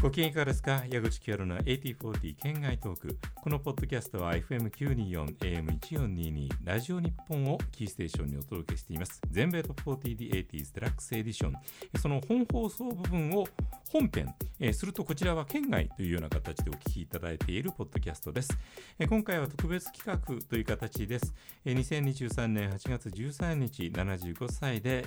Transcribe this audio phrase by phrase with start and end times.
[0.00, 0.84] ご機嫌いかがですか？
[0.88, 3.18] 矢口清の8040県外トーク。
[3.34, 9.20] このポッドキャストは FM924、AM1422、ラジオ日本をキーステーションにお届けしています。
[9.28, 11.54] 全米トップ 40D80s デラックスエディション。
[12.00, 13.48] その本放送部分を
[13.90, 18.56] 本編、えーするとこちらは県外というような形でお聞きいただいているポッドキャストです。
[19.00, 21.34] えー今回は特別企画という形です。
[21.64, 25.04] えー2023年8月13日、75歳で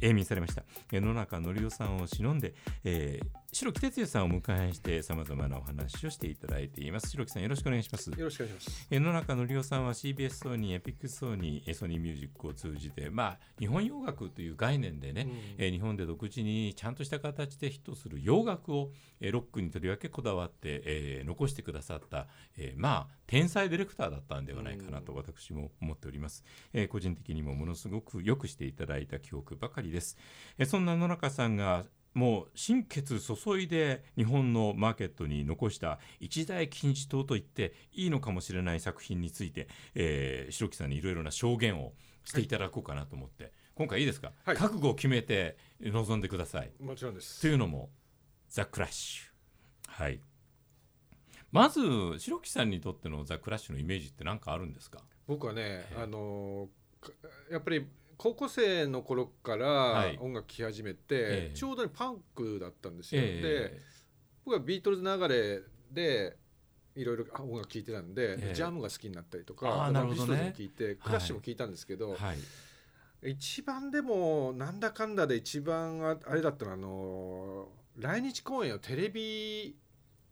[0.00, 0.64] 永眠されました。
[0.90, 7.08] 野中則夫さんを忍んで、えー白木哲也さんをお迎えしてさまざまなお話をしていただいています。
[7.10, 8.10] 白木さんよろしくお願いします。
[8.10, 8.88] よろしくお願いします。
[8.90, 22.26] えー野中則夫さんは CBS ソニー、エピックソニー、えーソニーミュージックを通じて、まあ、日本洋楽という概念でね、えー日本で独自にちゃんとした形でヒットする洋楽を、えーロックにとりわけこだわって、えー残してくださった、
[22.58, 26.42] えーまあ天才ディレクターだったんではないかなと私も思っております、
[26.72, 30.16] えー個人的にもものすごくよくしていただいた記憶ばかりです、
[30.58, 41.92] えーそんな野中さんがもう心血注いで日本のマーケットに残した一大金字塔と言っていいのかもしれない作品について、えー白木さんにいろいろな証言を
[42.24, 46.70] していただこうかなと思って、今回いいですか、はい覚悟を決めて臨んでください。
[46.80, 47.40] もちろんです。
[47.40, 47.90] というのも
[48.48, 50.02] ザ・クラッシュ。
[50.02, 50.20] はい。
[51.50, 51.80] まず
[52.18, 55.00] 白木さんにとってのザ・クラッシュのイメージって何かあるんですか？
[55.26, 56.68] 僕はねえ、えあの
[57.00, 57.10] か
[57.50, 57.86] やっぱり
[58.24, 60.18] 高校生の頃からはい。
[60.18, 61.54] 音楽聴き始めて、ええ。
[61.54, 63.20] ちょうどねパンクだったんですよ。
[63.20, 63.80] で、え。
[64.46, 65.60] 僕はビートルズ流れ
[65.92, 66.38] で。
[66.96, 68.54] いろいろ音楽聴いてたんで、ええ。
[68.54, 72.32] ジャムが好きになったりとか、ビートルズも聴いて、クラッシュも聴いたんですけど、は
[73.24, 73.30] い。
[73.32, 79.76] 一番でもなんだかんだで一番ああれだったのはあの来日公演をテレビ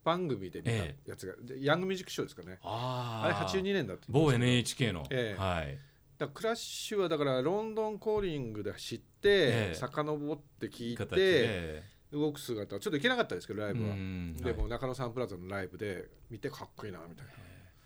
[0.04, 2.58] 番組で見たえやつが、でヤングミュージックショーですかね。
[2.62, 5.40] ああれ82年だったけど NHK の、ええ。
[5.40, 5.78] はい。
[6.28, 9.74] クラッシュはだからロンドンコーリングで知って、ええ。
[9.74, 11.92] 遡って聞い形てで。
[12.12, 14.36] 動く姿はちょっと行けなかったですけどライブは、うん。
[14.36, 14.70] でもはい。
[14.70, 17.32] 中野サンプラザのライブで見てかっこいいなみたいな、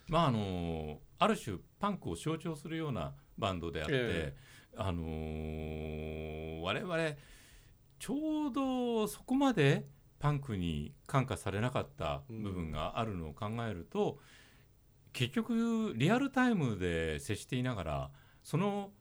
[0.08, 4.36] まああのある種パンクを象徴するようなバンドであって、え
[4.76, 6.96] あのー我々
[7.98, 9.86] ちょうどそこまで
[10.18, 14.18] パンクに感化されなかった部分があるのを考えると、
[15.12, 18.10] 結局リアルタイムで接していながら
[18.46, 18.92] その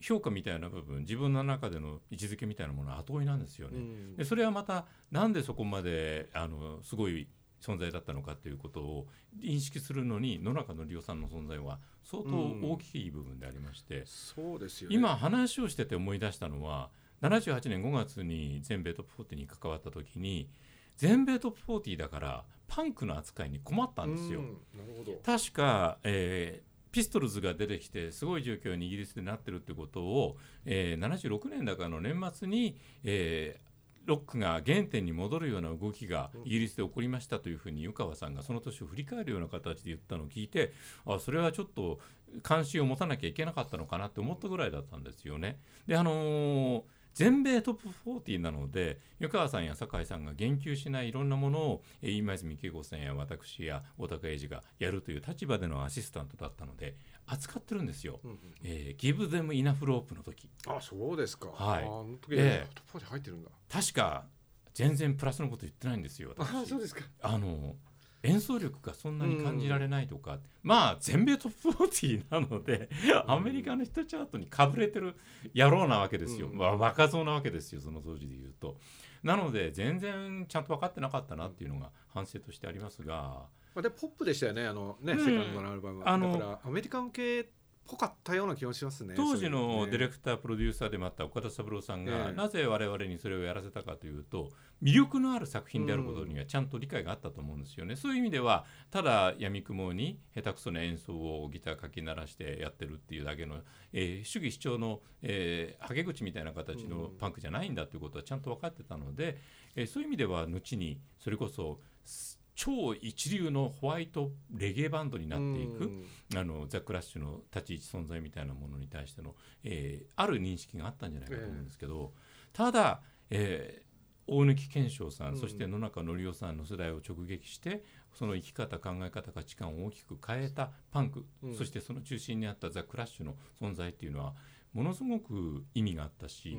[0.00, 3.78] 評価みたいな部分自分の中での位置づけみたいなものは後追いなんですよね。
[3.78, 4.16] うん。
[4.16, 7.26] でそれはまたなんでそこまであのすごい
[7.60, 9.08] 存在だったのかということを
[9.40, 14.94] 認識するのに野中則夫さんの存在は相当大きい部分でありまして、そうですよね。
[14.94, 16.90] 今話をしてて思い出したのは
[17.22, 20.48] 78年5月に全米トップ40に関わった時に
[20.96, 24.40] 全米トップ40だからパンクの扱いに困ったんですよ。
[24.40, 24.46] うん。
[24.78, 25.12] なるほど。
[25.24, 33.72] 確か、えーピストルズが出てきてすごい状況にイギリスでなってるってことを、えー76年だかの年末に、えー
[34.04, 40.72] ロックが原点に戻るような動きがイギリスで起こりましたというふうに湯川さんがその年を振り返るような形で言ったのを聞いて
[41.06, 42.00] あそれはちょっと
[42.42, 45.58] 関心を持たなきゃいけなかったのかなって思ったぐらいだったんですよね。
[45.86, 46.82] であのー
[47.14, 56.96] 全米トップ40なので湯川さんや酒井さんが言及しないいろんなものを、えー今泉恵子さんや私や大高英二がやるという立場でのアシスタントだったので
[57.26, 58.20] 扱ってるんですよ。
[58.24, 58.38] うんうん。
[58.62, 60.48] えー、Give them enough rope の時。
[60.66, 61.84] あそうですか、はい。
[61.84, 62.68] あの時ええ。
[62.74, 63.50] トップ4入ってるんだ。
[63.68, 64.26] 確か
[64.74, 66.48] 全然プラスのこと言ってないんですよ私。
[66.48, 67.04] あそうですか。
[67.22, 67.76] あの
[68.22, 72.88] 演奏力がそんなに感じられないとか、まあ全米トップ40なので、
[73.26, 75.16] アメリカのヒットチャートにかぶれてる
[75.54, 76.58] 野郎なわけですよ、うん。
[76.58, 78.76] まあ、若造なわけですよその当時で言うと。
[79.22, 83.46] なので全然ちゃんと分かってなかったなっていうのが反省としてありますが。
[83.74, 85.24] まあ、でポップでしたよねあのね、うん。
[85.24, 86.08] セカンドのアルバムは。
[86.08, 87.46] あのだからアメリカ向けっ
[87.86, 92.32] ぽかったような気もしますね当時のディレククタープロデューサーでもあった岡田三郎さんが、ええ。
[92.32, 94.50] なぜ我々にそれをやらせたかというと
[94.82, 103.56] 魅力のある作品であることにはちゃんと理解があったと思うんですよね、そういう意味ではただやみくもに下手くそな演奏をギターかき鳴らしてやってるっていうだけの、
[103.92, 109.38] えー主義主張の、えー、はけ口みたいな形のパンクじゃないんだということはちゃんと分かってたので、
[109.76, 116.04] えーそういう意味では後にそれこそす超一流のホワイトレゲエバンドになっていく、
[116.36, 119.34] あのザ・クラッシュの立ち位置存在みたいなものに対しての、
[119.64, 122.12] えーある認識があったんじゃないかと思うんですけど、
[122.52, 123.00] ただ、
[123.30, 123.92] えー
[124.26, 125.40] 大貫健章さん、うん。
[125.40, 127.84] そして野中則夫さんの世代を直撃して
[128.14, 131.56] その生き方考え方価値観を大きく変えたパンク、うん。
[131.56, 134.34] そしてその中心にあったザ・クラッシュの存在っていうのは
[134.72, 136.56] ものすごく意味があったし、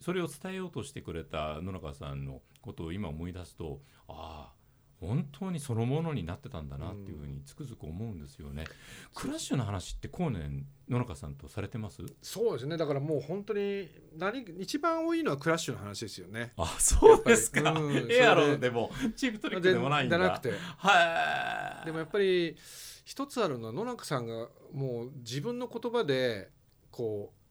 [0.00, 4.61] それを伝えようとしてくれた野中さんのことを今思い出すとああ
[5.02, 8.64] 本当にそのものになってたんだなっていうふうにつくづく思うんですよね。
[9.14, 12.02] クラッシュの話って後年野中さんとされてます？
[12.20, 12.76] そうですね。
[12.76, 16.52] だからもう本当に何一番多いのはクラッシュの話ですよね。
[16.56, 18.10] あそうですか、うん。
[18.10, 18.70] エアロで。
[18.70, 18.90] も。
[19.16, 20.18] チープトリックでもないんだ。
[20.18, 20.52] じゃなくて。
[20.78, 21.86] はい。
[21.86, 22.56] でもやっぱり
[23.04, 26.50] 一つあるのは野中さんがもう自分の言葉で
[26.90, 27.41] こう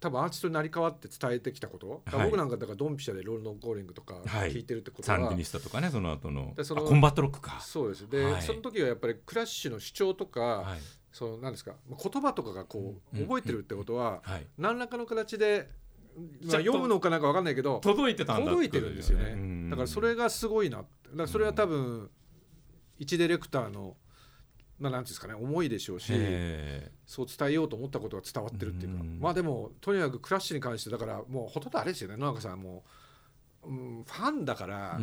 [0.00, 2.24] 多分アーティストになり変わって伝えてきたこと、はい。
[2.24, 4.52] 僕なんかだからドンピシャでロールドコーリングとかはい。
[4.52, 7.60] 聞いてるってことサは、ンディニスタとかねその後のでそのあコンバットロックか。
[7.60, 8.08] そうです。
[8.08, 8.42] で、はい。
[8.42, 10.78] その時はやっぱりクラッシュの主張とか、はい。
[11.12, 15.68] そのなんですかまあ言葉とかがこううん覚えてるってことは、はい、何らかの形で、
[16.16, 19.32] まあ、読むのかなんか分かんないけど届いてたんだ届いてるんですよね。
[19.32, 19.70] うん。
[19.70, 22.10] だからそれがすごいなだからそれは多分
[22.98, 24.09] 一ディレクターのまあ
[24.88, 29.00] なんていうんですかね思いでしょうしへそう伝えようと思ったことが伝わってるっていうか。
[29.02, 29.18] うん。
[29.20, 32.16] まあでもとにかくクラッシュに関してだからもうほとんどあれですよね。
[32.16, 32.82] 野中さんも
[33.64, 34.98] う、うん、ファンだから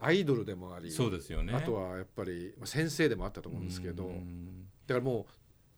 [0.00, 1.52] アイドルでもあり、そうですよね。
[1.52, 4.04] あとはやっぱりまあ先生でもあったと思うんですけど。
[4.04, 4.68] うん。
[4.86, 5.26] だからも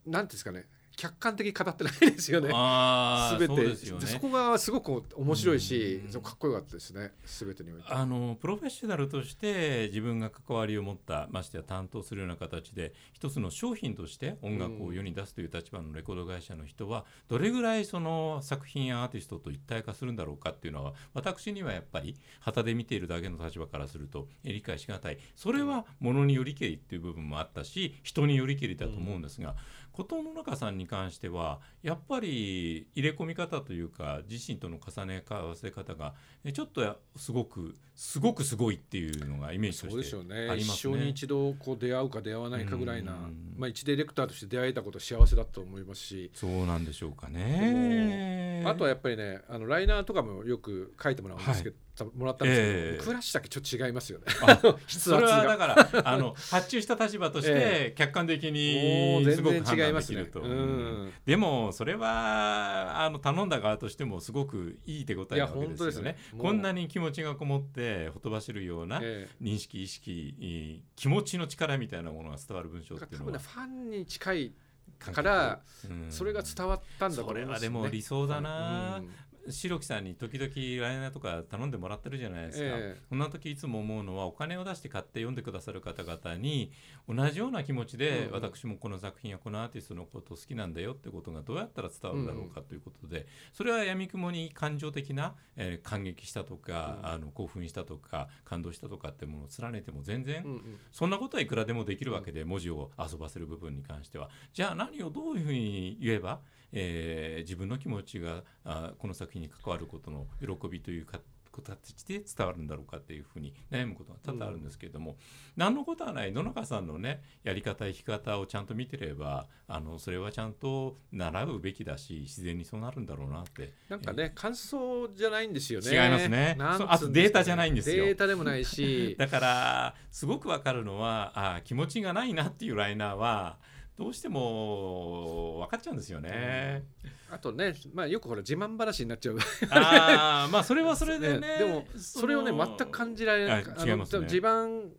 [0.07, 0.67] うなんていうんですかね
[0.99, 2.51] 客観的に語ってないですよね。
[2.53, 3.55] あーすべて。
[3.55, 4.07] そうですよね。
[4.07, 6.21] そこがすごく面白いしうん。
[6.21, 7.13] かっこよかったですね。
[7.25, 7.87] すべてにおいて。
[7.89, 25.19] あのプロフェッショナルとして自分が関わりを持ったましてや担当するような形で一つの商品として音楽を世に出すという立場のレコード会社の人はどれぐらいその作品やアーティストと一体化するんだろうかっていうのは私にはやっぱり旗で見ているだけの立場からするとえ理解しがたい。
[25.37, 29.55] それはものによりけりっていう部分もあったし人によりけりだと思うんですが、
[29.88, 36.15] 後藤野中さんに関してはやっぱり入れ込み方というか自身との重ね合わせ方が
[36.45, 40.95] えちょっとすごくすごくすごいっていうのがイメージとしてありますね。
[40.95, 46.31] 一生に一度こう出会うか出会わないかぐらいなうんまあ一ディレクターとして出会えたことは幸せだと思いますし。
[46.35, 48.63] そうなんでしょうかね。
[48.65, 53.05] あとはやっぱりねあのライナーとかもよく書いてもらうんですけど、もらったんですけど、ええ。
[53.05, 54.25] クラッシュだけちょっと違いますよね。
[54.89, 55.57] それはだ。
[55.57, 59.77] からあの発注した立場として客観的もにうすごく判。
[59.77, 60.41] 断できると。
[60.41, 61.13] うん。
[61.25, 66.13] でもそれはあの頼んだ側としてもすごくいい手応えなわけですよね。
[66.13, 66.19] ね。
[66.37, 69.45] こんなに気持ちがこもってほとばしるようなええ。
[69.45, 70.47] 認識意識い
[70.77, 73.39] い気持ちの力みたいなものが伝わる文章っていうのは。
[73.39, 74.53] ファンに近い
[74.99, 76.11] からうん。
[76.11, 79.11] それが伝わったんだとそれは思います、ね、でも理想だな、うん
[79.51, 80.49] 白木さんに時々
[80.83, 83.01] ライナーとか頼んでもらってるじゃないですか、ええ。
[83.09, 86.73] そんな時いつも思うのはお金を出して買って読んでくださる方々に
[87.09, 100.45] 同じような気持ちで、うん私もこの作品やこのアーティストのこと好きなんだよってことがどうやったら伝わるだろうかということで、それはやみくもに感情的な、えー感激したとか、うんあの興奮したとか感動したとかってものを連ねても全然、
[100.93, 104.31] そんなことはいくらでもできるわけで、文字を遊ばせる部分に関しては。
[104.53, 106.41] じゃあ何をどういうふうに言えば、
[106.73, 111.21] えー自分の気持ちがあこの作品に関わることの喜びというか
[111.63, 115.17] 形で伝わるんだろうかっていうふうに悩むことが多々あるんですけれども、
[115.57, 116.33] 何のことはない。
[116.33, 123.73] 野中さんのねやり方生き方をちゃんと見てればあのそれはちゃんと習うべきだし自然にそうなるんだろうなって。
[123.89, 125.91] なんかね、感想じゃないんですよね。
[125.91, 126.55] 違いますね。
[126.59, 128.05] なんつそうあとデータじゃないんですよ。
[128.05, 133.59] データでもないし、 だからすごくわかるのはあ気持ちがないなっていうライナーは
[133.99, 136.85] どうしても分かっちゃうんですよね。
[137.31, 139.39] あとね、まあよくほら自慢話になっちゃう。
[139.71, 141.41] ああまあそれはそれでね。
[141.59, 143.65] ねでもそれをねの全く感じられない。
[143.65, 144.91] あ違いますねの自慢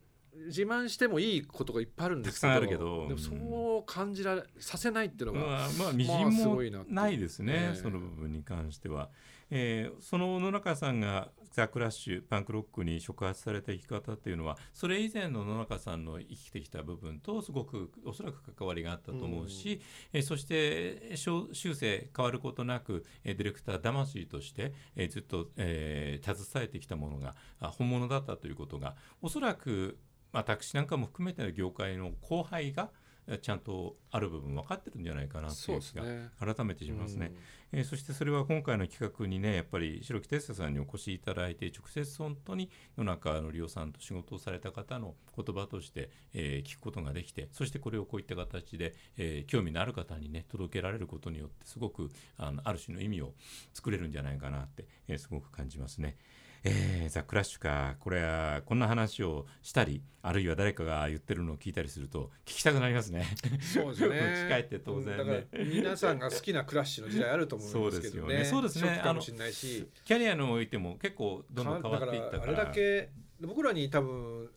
[0.48, 9.10] 自慢してもいいことがいっぱいあるんですけど、たくさんあるけどでもそう感じられさせないっていうのが、まあ、まあみじんもないですね、ええその部分に関しては。
[9.50, 19.81] えーその野中さんがザ・クラッシュパンクロックに触発された生き方っていうのはそれ以前の野中さんの生きてきた部分とすごくおそらく関わりがあったと思うし、
[20.14, 29.97] えーそして小終生変わることなく、えーディレクター魂として、えーずっと、えー携えてきたものがあ本物だったということがおそらく
[30.31, 36.30] 私なんかも含めての業界の後輩がえーちゃんとある部分分かってるんじゃないかなってそいうすね。
[36.40, 37.31] 改めてしますね、
[37.71, 53.33] えーそしてそれは今回の企画にねやっぱり白木哲也さんにお越しいただいて直接本当に野中則夫さんと仕事をされた方の言葉として、えー聞くことができてそしてこれをこういった形で、えー興味のある方にね届けられることによってすごくあのある種の意味を
[53.74, 56.18] 作れるんじゃないかなって、えーすごく感じますね。
[56.63, 63.25] えーザ・クラッシュかこれはこんな話をしたりあるいは誰かが言ってるのを聞いたりすると聞きたくなりますね。
[63.73, 64.47] そうですね。
[64.47, 68.44] 持ち帰って当然ねうんだから皆さんが好きなクラッシュの時代あると思うんですけどね。
[68.45, 73.09] そうですよねそうですねしれないし、キャリアにおいても結構どんどん変わっていったからだからあれだけ
[73.42, 74.49] 僕らに多分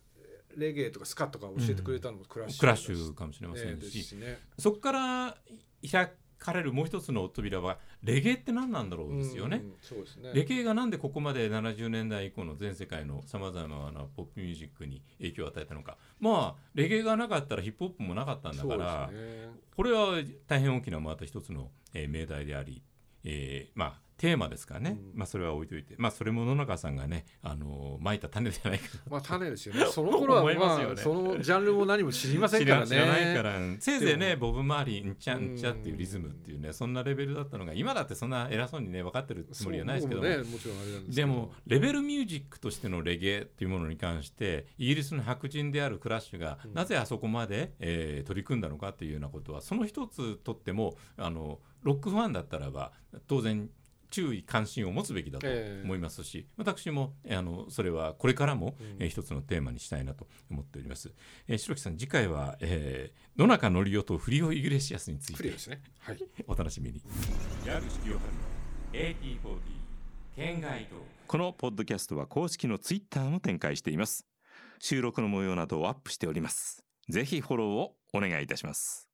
[0.57, 4.39] レゲエとかスカとか教えてくれたのもクラッシュクラッシュかもしれませんし、しね。
[4.59, 5.37] そこから
[5.83, 6.09] 100
[6.43, 9.61] かれるもう一つの扉はレゲエって何なんだろうですよね。
[9.63, 10.31] うんそうですね。
[10.33, 15.97] レゲエがなんでここまで70年代以降の全世界のさまざまなポップミュージックに影響を与えたのか。
[16.19, 19.49] まあレゲエがなかったらヒップホップもなかったんだから、ね。
[19.75, 22.83] これは大変大きなまた一つの、えー命題であり、
[23.23, 25.19] えーまあテーマですからね、うん。
[25.19, 25.95] まあそれは置いといて。
[25.97, 29.85] まあそれも野中さんがねあのーまいた種じゃないかまあ種ですよね。
[29.91, 30.57] その頃はまね。
[30.93, 32.85] あそのジャンルも何も知りません知からね。
[32.85, 33.59] ら 知らないから。
[33.81, 40.27] せいぜいねでボブ・マーリーんちゃんちゃっていうリズムっていうねそんなレベルだったのが今だってそんな偉そうにね分かってるつもりはないですけども。
[40.29, 52.93] ねもちろんあれなんですでもレベルミュージックとしてのレゲエっていうものに関してイギリスの白人であるクラッシュがうんなぜあそこまで、えー取り組んだのかっていうようなことはその一つとってもあのロックファンだったらば
[53.27, 53.69] 当然
[54.13, 61.11] 注意関心を持つべきだとええ思いますし、私もえーあのそれはこれからも、うんえー一つのテーマにしたいなと思っております。
[61.47, 67.01] えー白木さん次回は、えー野中則夫とフリオ・イグレシアスについてフリーですねはい お楽しみに。
[70.35, 70.87] 県外
[71.27, 74.27] このポッドキャストは公式のツイッターも展開しています。
[74.79, 76.83] 収録の模様などをアップしております。
[77.09, 79.12] ぜひフォローをお願いいたします。